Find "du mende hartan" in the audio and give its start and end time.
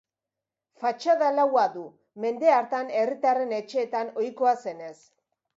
1.75-2.91